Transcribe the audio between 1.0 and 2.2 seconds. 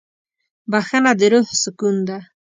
د روح سکون ده.